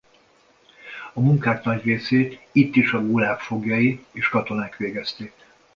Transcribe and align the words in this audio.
A 1.13 1.19
munkák 1.19 1.63
nagy 1.63 1.83
részét 1.83 2.41
itt 2.51 2.75
is 2.75 2.91
a 2.93 3.05
Gulag 3.05 3.39
foglyai 3.39 4.05
és 4.11 4.27
katonák 4.29 4.77
végezték. 4.77 5.33